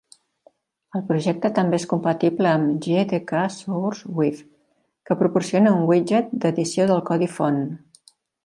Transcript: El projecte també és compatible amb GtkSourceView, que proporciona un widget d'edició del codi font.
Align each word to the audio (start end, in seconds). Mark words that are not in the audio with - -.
El 0.99 1.03
projecte 1.09 1.51
també 1.59 1.79
és 1.81 1.85
compatible 1.91 2.49
amb 2.53 2.79
GtkSourceView, 2.87 4.41
que 5.11 5.19
proporciona 5.23 5.77
un 5.77 5.87
widget 5.93 6.37
d'edició 6.43 6.89
del 6.95 7.09
codi 7.13 7.33
font. 7.39 7.63